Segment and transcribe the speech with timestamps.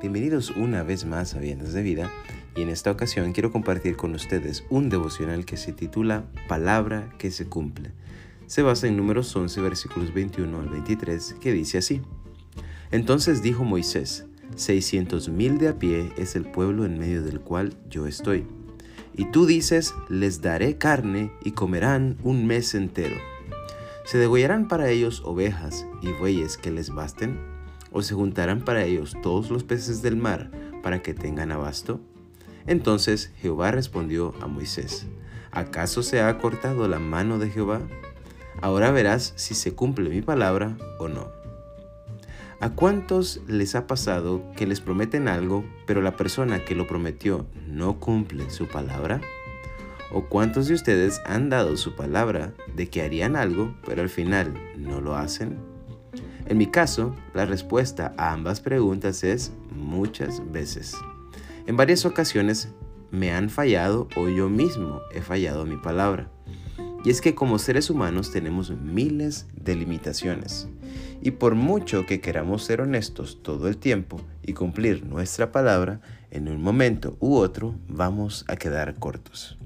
[0.00, 2.08] Bienvenidos una vez más a Viendas de Vida
[2.54, 7.32] y en esta ocasión quiero compartir con ustedes un devocional que se titula Palabra que
[7.32, 7.90] se cumple.
[8.46, 12.00] Se basa en números 11 versículos 21 al 23 que dice así.
[12.92, 17.74] Entonces dijo Moisés, seiscientos mil de a pie es el pueblo en medio del cual
[17.90, 18.46] yo estoy.
[19.16, 23.16] Y tú dices, les daré carne y comerán un mes entero.
[24.04, 27.57] ¿Se degollarán para ellos ovejas y bueyes que les basten?
[27.92, 30.50] ¿O se juntarán para ellos todos los peces del mar
[30.82, 32.00] para que tengan abasto?
[32.66, 35.06] Entonces Jehová respondió a Moisés,
[35.50, 37.80] ¿acaso se ha cortado la mano de Jehová?
[38.60, 41.28] Ahora verás si se cumple mi palabra o no.
[42.60, 47.46] ¿A cuántos les ha pasado que les prometen algo, pero la persona que lo prometió
[47.68, 49.20] no cumple su palabra?
[50.10, 54.54] ¿O cuántos de ustedes han dado su palabra de que harían algo, pero al final
[54.76, 55.77] no lo hacen?
[56.48, 60.96] En mi caso, la respuesta a ambas preguntas es muchas veces.
[61.66, 62.70] En varias ocasiones
[63.10, 66.32] me han fallado o yo mismo he fallado mi palabra.
[67.04, 70.68] Y es que como seres humanos tenemos miles de limitaciones.
[71.20, 76.48] Y por mucho que queramos ser honestos todo el tiempo y cumplir nuestra palabra, en
[76.48, 79.58] un momento u otro vamos a quedar cortos.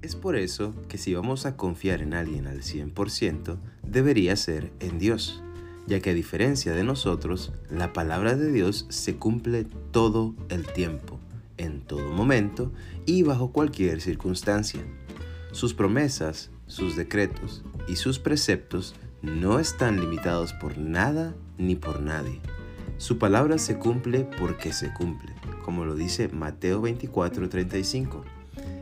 [0.00, 4.98] Es por eso que si vamos a confiar en alguien al 100%, debería ser en
[4.98, 5.42] Dios
[5.86, 11.18] ya que a diferencia de nosotros, la palabra de Dios se cumple todo el tiempo,
[11.58, 12.72] en todo momento
[13.06, 14.82] y bajo cualquier circunstancia.
[15.52, 22.40] Sus promesas, sus decretos y sus preceptos no están limitados por nada ni por nadie.
[22.98, 25.32] Su palabra se cumple porque se cumple,
[25.64, 28.24] como lo dice Mateo 24:35.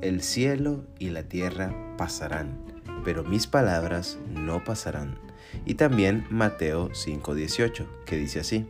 [0.00, 2.58] El cielo y la tierra pasarán,
[3.04, 5.18] pero mis palabras no pasarán
[5.64, 8.66] y también Mateo 5:18, que dice así,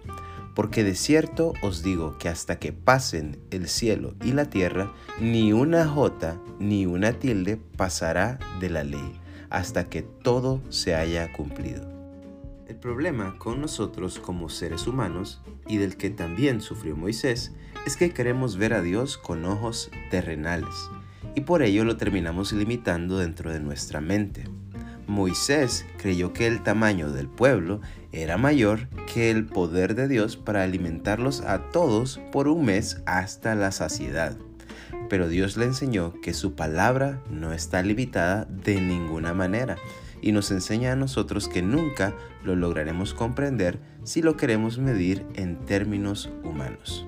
[0.54, 5.52] porque de cierto os digo que hasta que pasen el cielo y la tierra, ni
[5.52, 11.90] una jota ni una tilde pasará de la ley, hasta que todo se haya cumplido.
[12.68, 17.52] El problema con nosotros como seres humanos, y del que también sufrió Moisés,
[17.86, 20.74] es que queremos ver a Dios con ojos terrenales,
[21.34, 24.44] y por ello lo terminamos limitando dentro de nuestra mente.
[25.06, 27.80] Moisés creyó que el tamaño del pueblo
[28.12, 33.54] era mayor que el poder de Dios para alimentarlos a todos por un mes hasta
[33.54, 34.36] la saciedad.
[35.08, 39.76] Pero Dios le enseñó que su palabra no está limitada de ninguna manera
[40.22, 45.58] y nos enseña a nosotros que nunca lo lograremos comprender si lo queremos medir en
[45.66, 47.06] términos humanos.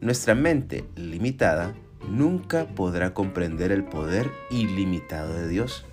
[0.00, 1.74] Nuestra mente limitada
[2.08, 5.84] nunca podrá comprender el poder ilimitado de Dios.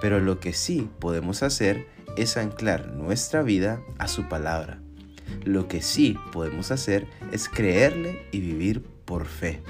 [0.00, 1.86] Pero lo que sí podemos hacer
[2.16, 4.80] es anclar nuestra vida a su palabra.
[5.44, 9.60] Lo que sí podemos hacer es creerle y vivir por fe,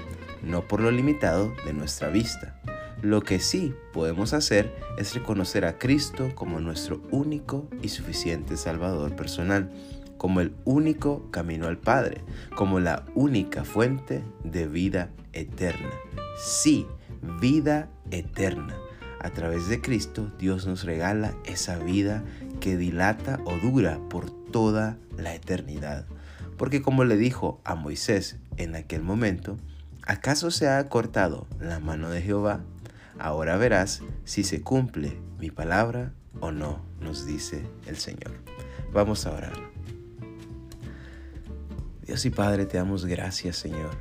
[0.43, 2.59] no por lo limitado de nuestra vista.
[3.01, 9.15] Lo que sí podemos hacer es reconocer a Cristo como nuestro único y suficiente Salvador
[9.15, 9.71] personal,
[10.19, 12.23] como el único camino al Padre,
[12.55, 15.89] como la única fuente de vida eterna.
[16.37, 16.85] Sí,
[17.41, 18.77] vida eterna
[19.21, 22.23] a través de Cristo, Dios nos regala esa vida
[22.61, 26.05] que dilata o dura por toda la eternidad.
[26.57, 29.57] Porque como le dijo a Moisés en aquel momento,
[30.03, 32.61] ¿acaso se ha cortado la mano de Jehová?
[33.17, 38.31] Ahora verás si se cumple mi palabra o no, nos dice el Señor.
[38.93, 39.78] Vamos a orar.
[42.09, 43.91] Dios y Padre, te damos gracias, Señor.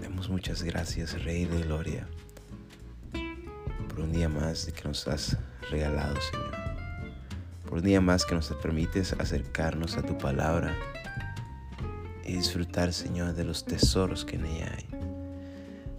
[0.00, 2.06] Damos muchas gracias, Rey de Gloria
[4.00, 5.36] un día más que nos has
[5.68, 6.54] regalado, Señor.
[7.64, 10.72] Por un día más que nos permites acercarnos a tu palabra
[12.24, 14.86] y disfrutar, Señor, de los tesoros que en ella hay.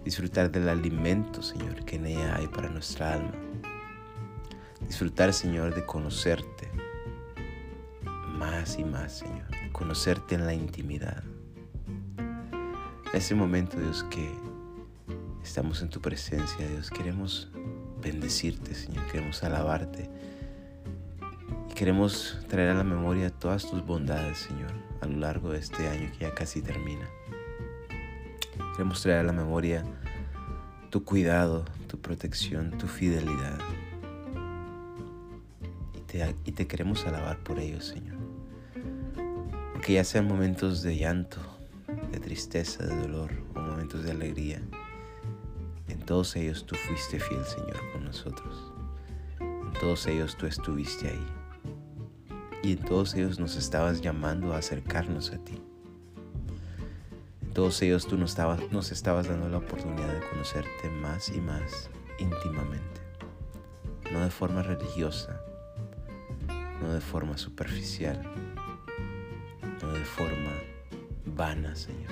[0.04, 3.34] Disfrutar del alimento, Señor, que en ella hay para nuestra alma.
[4.86, 6.70] Disfrutar, Señor, de conocerte
[8.38, 9.61] más y más, Señor.
[9.82, 11.24] Conocerte en la intimidad.
[13.12, 14.32] Ese momento, Dios, que
[15.42, 17.50] estamos en tu presencia, Dios, queremos
[18.00, 20.08] bendecirte, Señor, queremos alabarte
[21.68, 24.70] y queremos traer a la memoria todas tus bondades, Señor,
[25.00, 27.08] a lo largo de este año que ya casi termina.
[28.76, 29.82] Queremos traer a la memoria
[30.90, 33.58] tu cuidado, tu protección, tu fidelidad.
[36.44, 38.31] Y te queremos alabar por ello, Señor.
[39.82, 41.38] Porque ya sean momentos de llanto,
[42.12, 44.62] de tristeza, de dolor o momentos de alegría,
[45.88, 48.72] en todos ellos tú fuiste fiel, Señor, con nosotros.
[49.40, 51.26] En todos ellos tú estuviste ahí.
[52.62, 55.60] Y en todos ellos nos estabas llamando a acercarnos a ti.
[57.52, 61.90] todos ellos tú nos estabas dando la oportunidad de conocerte más y más
[62.20, 63.00] íntimamente,
[64.12, 65.40] no de forma religiosa,
[66.80, 68.22] no de forma superficial,
[69.92, 70.52] de forma
[71.26, 72.10] vana, Señor,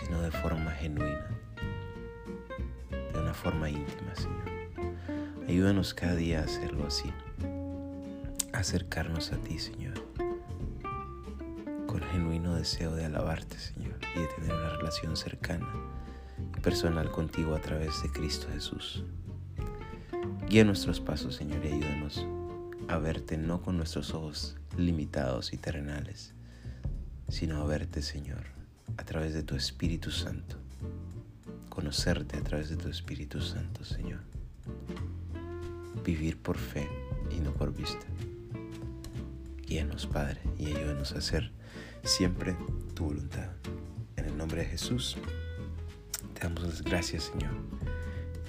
[0.00, 1.28] sino de forma genuina,
[3.12, 4.44] de una forma íntima, Señor.
[5.48, 7.12] Ayúdanos cada día a hacerlo así,
[8.52, 9.94] a acercarnos a ti, Señor,
[11.86, 15.68] con genuino deseo de alabarte, Señor, y de tener una relación cercana
[16.56, 19.04] y personal contigo a través de Cristo Jesús.
[20.48, 22.26] Guía nuestros pasos, Señor, y ayúdanos
[22.88, 26.32] a verte no con nuestros ojos limitados y terrenales,
[27.28, 28.44] sino a verte, Señor,
[28.96, 30.56] a través de tu Espíritu Santo.
[31.68, 34.20] Conocerte a través de tu Espíritu Santo, Señor.
[36.04, 36.88] Vivir por fe
[37.30, 38.06] y no por vista.
[39.66, 41.50] Guíanos, Padre, y ayúdanos a hacer
[42.02, 42.56] siempre
[42.94, 43.50] tu voluntad.
[44.16, 45.16] En el nombre de Jesús,
[46.34, 47.54] te damos las gracias, Señor.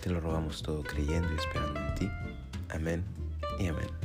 [0.01, 2.09] Te lo rogamos todo creyendo y esperando en ti.
[2.69, 3.03] Amén
[3.59, 4.04] y amén.